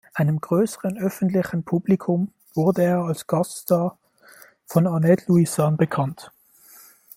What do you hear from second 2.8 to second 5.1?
er als Gaststar von